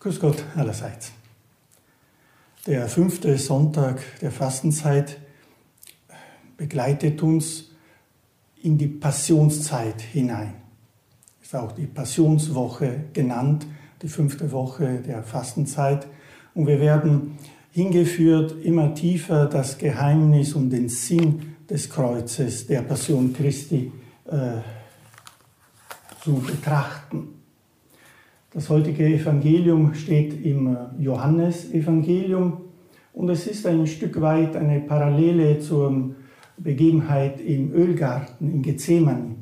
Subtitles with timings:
[0.00, 1.12] Grüß Gott allerseits.
[2.66, 5.18] Der fünfte Sonntag der Fastenzeit
[6.56, 7.70] begleitet uns
[8.62, 10.54] in die Passionszeit hinein.
[11.42, 13.66] Ist auch die Passionswoche genannt,
[14.02, 16.08] die fünfte Woche der Fastenzeit.
[16.54, 17.38] Und wir werden
[17.70, 23.90] hingeführt, immer tiefer das Geheimnis und den Sinn des Kreuzes, der Passion Christi
[24.26, 24.58] äh,
[26.22, 27.28] zu betrachten.
[28.52, 32.60] Das heutige Evangelium steht im Johannesevangelium
[33.12, 36.14] und es ist ein Stück weit eine Parallele zur
[36.56, 39.34] Begebenheit im Ölgarten in Gethsemane.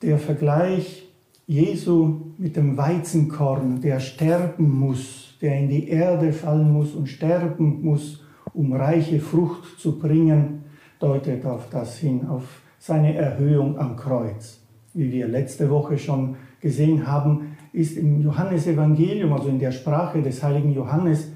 [0.00, 1.08] Der Vergleich
[1.46, 7.82] Jesu mit dem Weizenkorn, der sterben muss, der in die Erde fallen muss und sterben
[7.82, 8.21] muss,
[8.54, 10.64] um reiche Frucht zu bringen,
[10.98, 14.60] deutet auf das hin, auf seine Erhöhung am Kreuz.
[14.94, 20.42] Wie wir letzte Woche schon gesehen haben, ist im Johannesevangelium, also in der Sprache des
[20.42, 21.32] heiligen Johannes,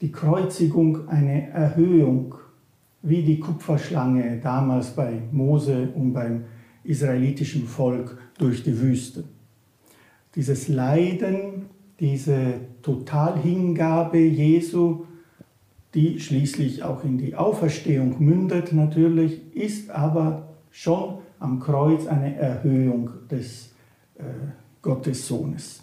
[0.00, 2.34] die Kreuzigung eine Erhöhung,
[3.02, 6.44] wie die Kupferschlange damals bei Mose und beim
[6.84, 9.24] israelitischen Volk durch die Wüste.
[10.34, 11.66] Dieses Leiden,
[11.98, 15.04] diese Totalhingabe Jesu
[15.94, 23.10] die schließlich auch in die Auferstehung mündet natürlich, ist aber schon am Kreuz eine Erhöhung
[23.28, 23.74] des
[24.16, 24.22] äh,
[24.82, 25.82] Gottessohnes.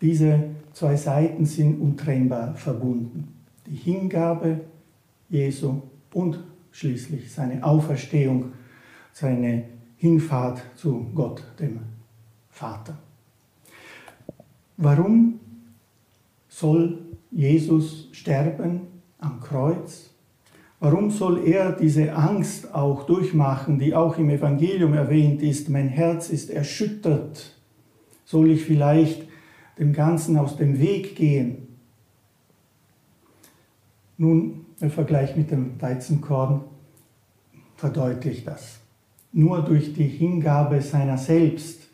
[0.00, 3.34] Diese zwei Seiten sind untrennbar verbunden.
[3.66, 4.60] Die Hingabe
[5.28, 6.38] Jesu und
[6.70, 8.52] schließlich seine Auferstehung,
[9.12, 9.64] seine
[9.96, 11.80] Hinfahrt zu Gott, dem
[12.50, 12.98] Vater.
[14.76, 15.40] Warum
[16.54, 16.98] soll
[17.32, 18.82] Jesus sterben
[19.18, 20.10] am Kreuz?
[20.78, 25.68] Warum soll er diese Angst auch durchmachen, die auch im Evangelium erwähnt ist?
[25.68, 27.58] Mein Herz ist erschüttert.
[28.24, 29.26] Soll ich vielleicht
[29.80, 31.76] dem Ganzen aus dem Weg gehen?
[34.16, 36.60] Nun, der Vergleich mit dem Weizenkorn
[37.74, 38.78] verdeutlicht das.
[39.32, 41.88] Nur durch die Hingabe seiner selbst,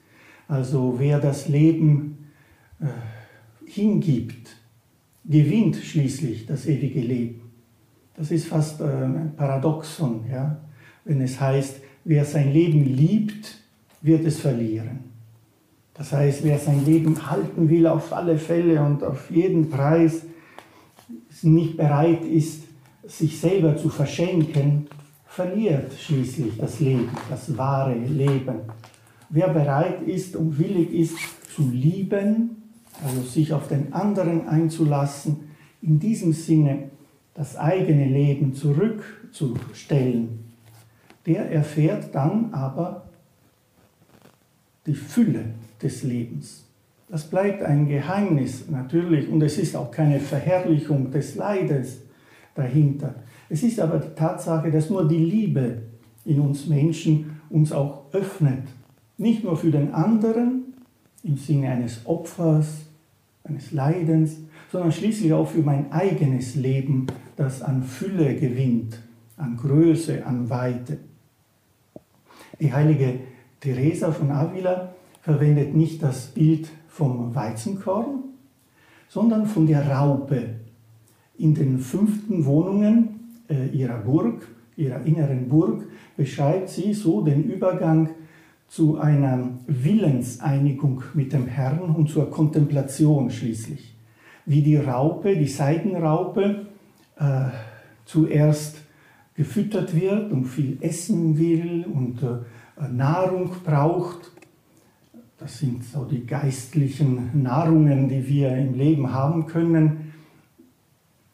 [0.48, 2.28] also wer das Leben
[2.78, 2.88] äh,
[3.75, 4.56] hingibt,
[5.25, 7.41] gewinnt schließlich das ewige Leben.
[8.16, 10.60] Das ist fast äh, ein Paradoxon, ja?
[11.04, 13.59] wenn es heißt, wer sein Leben liebt,
[14.03, 15.10] wird es verlieren.
[15.94, 20.22] Das heißt, wer sein Leben halten will auf alle Fälle und auf jeden Preis
[21.42, 22.64] nicht bereit ist,
[23.06, 24.86] sich selber zu verschenken,
[25.26, 28.60] verliert schließlich das Leben, das wahre Leben.
[29.28, 31.16] Wer bereit ist und willig ist
[31.54, 32.59] zu lieben,
[33.04, 35.50] also sich auf den anderen einzulassen,
[35.82, 36.90] in diesem Sinne
[37.34, 40.40] das eigene Leben zurückzustellen,
[41.26, 43.06] der erfährt dann aber
[44.86, 45.44] die Fülle
[45.82, 46.64] des Lebens.
[47.08, 52.02] Das bleibt ein Geheimnis natürlich und es ist auch keine Verherrlichung des Leides
[52.54, 53.14] dahinter.
[53.48, 55.82] Es ist aber die Tatsache, dass nur die Liebe
[56.24, 58.62] in uns Menschen uns auch öffnet.
[59.18, 60.74] Nicht nur für den anderen
[61.22, 62.86] im Sinne eines Opfers,
[63.50, 64.38] eines Leidens,
[64.70, 67.06] sondern schließlich auch für mein eigenes Leben,
[67.36, 69.00] das an Fülle gewinnt,
[69.36, 70.98] an Größe, an Weite.
[72.60, 73.20] Die heilige
[73.58, 78.24] Teresa von Avila verwendet nicht das Bild vom Weizenkorn,
[79.08, 80.54] sondern von der Raupe.
[81.36, 84.46] In den fünften Wohnungen äh, ihrer Burg,
[84.76, 85.84] ihrer inneren Burg,
[86.16, 88.10] beschreibt sie so den Übergang
[88.70, 93.97] zu einer Willenseinigung mit dem Herrn und zur Kontemplation schließlich.
[94.47, 96.66] Wie die Raupe, die Seidenraupe,
[97.16, 97.47] äh,
[98.04, 98.80] zuerst
[99.34, 104.30] gefüttert wird und viel essen will und äh, Nahrung braucht.
[105.36, 110.12] Das sind so die geistlichen Nahrungen, die wir im Leben haben können.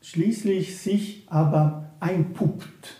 [0.01, 2.97] Schließlich sich aber einpuppt,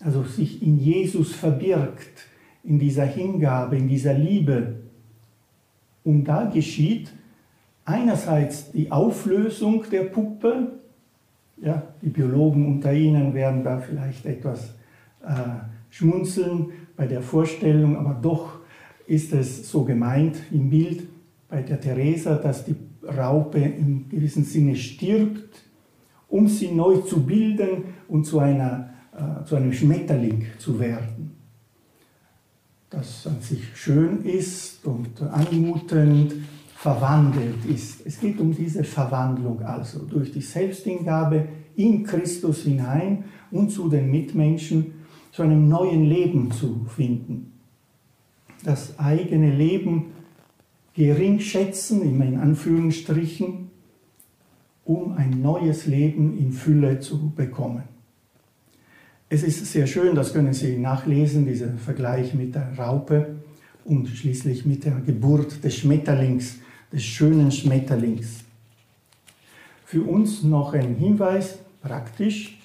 [0.00, 2.28] also sich in Jesus verbirgt
[2.64, 4.76] in dieser Hingabe, in dieser Liebe.
[6.04, 7.12] Und da geschieht
[7.84, 10.72] einerseits die Auflösung der Puppe,
[11.60, 14.74] ja, die Biologen unter Ihnen werden da vielleicht etwas
[15.22, 15.32] äh,
[15.90, 16.66] schmunzeln
[16.96, 18.58] bei der Vorstellung, aber doch
[19.06, 21.08] ist es so gemeint im Bild
[21.48, 25.64] bei der Theresa, dass die Raupe im gewissen Sinne stirbt,
[26.28, 31.37] um sie neu zu bilden und zu, einer, äh, zu einem Schmetterling zu werden
[32.90, 36.34] das an sich schön ist und anmutend,
[36.74, 38.06] verwandelt ist.
[38.06, 44.10] Es geht um diese Verwandlung also durch die Selbsthingabe in Christus hinein und zu den
[44.10, 44.94] Mitmenschen,
[45.32, 47.52] zu einem neuen Leben zu finden.
[48.64, 50.12] Das eigene Leben
[50.94, 53.70] gering schätzen, immer in Anführungsstrichen,
[54.84, 57.84] um ein neues Leben in Fülle zu bekommen.
[59.30, 63.36] Es ist sehr schön, das können Sie nachlesen, dieser Vergleich mit der Raupe
[63.84, 66.56] und schließlich mit der Geburt des Schmetterlings,
[66.90, 68.44] des schönen Schmetterlings.
[69.84, 72.58] Für uns noch ein Hinweis, praktisch,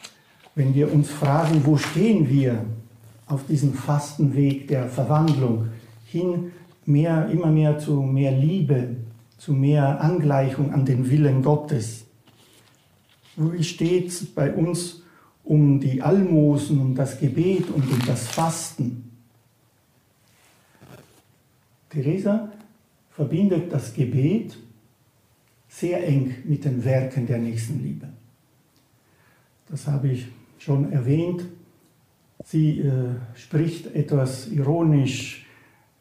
[0.55, 2.63] wenn wir uns fragen, wo stehen wir
[3.27, 5.67] auf diesem Fastenweg der Verwandlung
[6.05, 6.53] hin
[6.85, 8.95] mehr, immer mehr zu mehr Liebe,
[9.37, 12.05] zu mehr Angleichung an den Willen Gottes.
[13.35, 15.02] Wie steht es bei uns
[15.43, 19.11] um die Almosen, um das Gebet und um das Fasten?
[21.89, 22.51] Theresa
[23.11, 24.57] verbindet das Gebet
[25.67, 28.07] sehr eng mit den Werken der Nächstenliebe.
[29.69, 31.45] Das habe ich schon erwähnt.
[32.45, 35.45] Sie äh, spricht etwas ironisch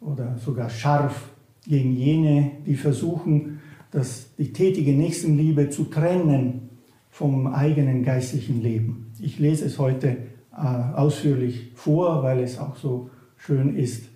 [0.00, 1.30] oder sogar scharf
[1.66, 3.60] gegen jene, die versuchen,
[3.90, 6.70] das, die tätige Nächstenliebe zu trennen
[7.12, 9.12] vom eigenen geistlichen Leben.
[9.20, 10.16] Ich lese es heute
[10.50, 14.08] äh, ausführlich vor, weil es auch so schön ist.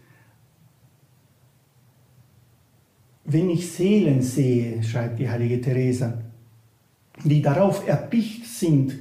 [3.27, 6.23] Wenn ich Seelen sehe, schreibt die heilige Teresa,
[7.23, 8.95] die darauf erpicht sind,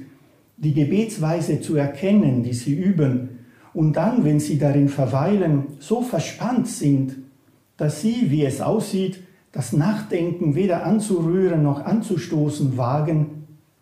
[0.58, 3.30] die Gebetsweise zu erkennen, die sie üben,
[3.72, 7.16] und dann, wenn sie darin verweilen, so verspannt sind,
[7.76, 9.22] dass sie, wie es aussieht,
[9.52, 13.35] das Nachdenken weder anzurühren noch anzustoßen wagen,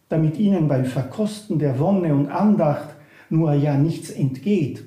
[0.08, 2.88] damit ihnen beim Verkosten der Wonne und Andacht
[3.30, 4.84] nur ja nichts entgeht,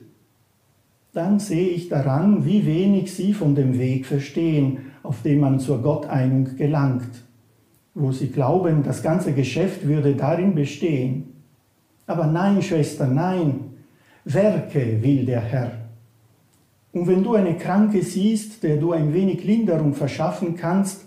[1.13, 5.81] dann sehe ich daran, wie wenig sie von dem Weg verstehen, auf dem man zur
[5.81, 7.23] Gotteinung gelangt,
[7.95, 11.33] wo sie glauben, das ganze Geschäft würde darin bestehen.
[12.05, 13.61] Aber nein, Schwester, nein,
[14.25, 15.71] Werke will der Herr.
[16.91, 21.06] Und wenn du eine Kranke siehst, der du ein wenig Linderung verschaffen kannst,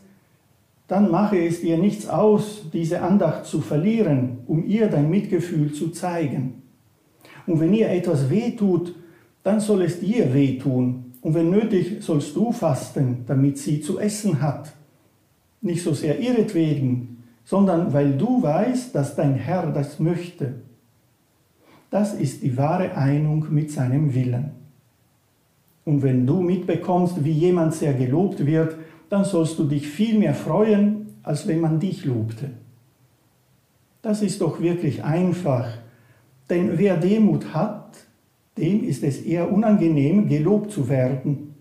[0.90, 5.90] dann mache es dir nichts aus, diese Andacht zu verlieren, um ihr dein Mitgefühl zu
[5.90, 6.62] zeigen.
[7.46, 8.96] Und wenn ihr etwas wehtut,
[9.44, 11.12] dann soll es dir wehtun.
[11.20, 14.72] Und wenn nötig, sollst du fasten, damit sie zu essen hat.
[15.60, 20.54] Nicht so sehr ihretwegen, sondern weil du weißt, dass dein Herr das möchte.
[21.88, 24.50] Das ist die wahre Einung mit seinem Willen.
[25.84, 28.74] Und wenn du mitbekommst, wie jemand sehr gelobt wird,
[29.10, 32.50] dann sollst du dich viel mehr freuen, als wenn man dich lobte.
[34.00, 35.68] Das ist doch wirklich einfach,
[36.48, 37.98] denn wer Demut hat,
[38.56, 41.54] dem ist es eher unangenehm, gelobt zu werden.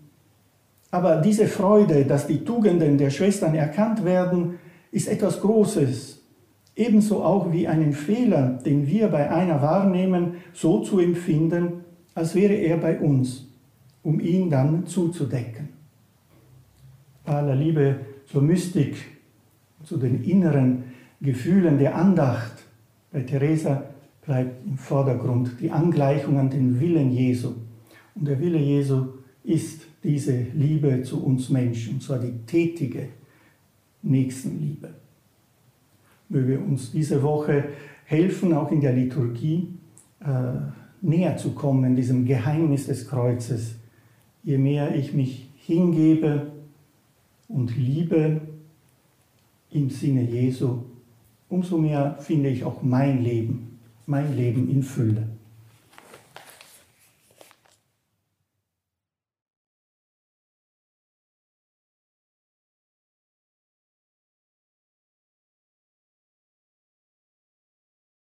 [0.90, 4.58] Aber diese Freude, dass die Tugenden der Schwestern erkannt werden,
[4.90, 6.20] ist etwas Großes
[6.76, 12.54] ebenso auch wie einen Fehler, den wir bei einer wahrnehmen, so zu empfinden, als wäre
[12.54, 13.48] er bei uns,
[14.02, 15.79] um ihn dann zuzudecken.
[17.30, 17.94] Bei aller Liebe
[18.26, 18.96] zur Mystik,
[19.84, 20.82] zu den inneren
[21.20, 22.64] Gefühlen der Andacht,
[23.12, 23.84] bei Teresa
[24.26, 27.54] bleibt im Vordergrund die Angleichung an den Willen Jesu.
[28.16, 29.10] Und der Wille Jesu
[29.44, 33.10] ist diese Liebe zu uns Menschen, und zwar die tätige
[34.02, 34.88] Nächstenliebe
[36.30, 37.64] möge uns diese Woche
[38.06, 39.68] helfen, auch in der Liturgie
[40.20, 40.26] äh,
[41.00, 43.76] näher zu kommen, diesem Geheimnis des Kreuzes.
[44.42, 46.59] Je mehr ich mich hingebe
[47.50, 48.40] und liebe
[49.70, 50.84] im Sinne Jesu,
[51.48, 55.28] umso mehr finde ich auch mein Leben, mein Leben in Fülle.